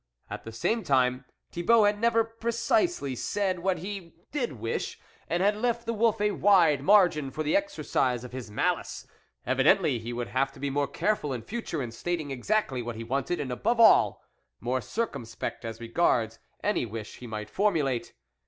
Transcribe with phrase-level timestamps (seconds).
[0.31, 4.97] At the same time, Thibault had never precisely said what he did wish,
[5.29, 9.05] and had left the wolf a wide mar gin for the exercise of his malice;
[9.45, 12.95] evidently he would have to be more care ful in future in stating exactly what
[12.95, 14.23] he wanted, and above all,
[14.59, 18.15] more circumspect as regards any wish he might formulate.